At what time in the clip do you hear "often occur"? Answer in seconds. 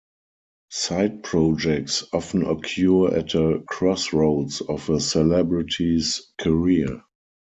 2.11-3.15